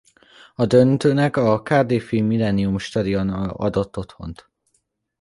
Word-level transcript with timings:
A 0.55 0.65
döntőnek 0.65 1.37
a 1.37 1.61
cardiffi 1.61 2.21
Millennium 2.21 2.77
Stadion 2.77 3.29
adott 3.49 3.97
otthont. 3.97 4.49